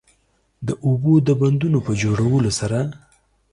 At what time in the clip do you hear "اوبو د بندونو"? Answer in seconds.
0.85-1.79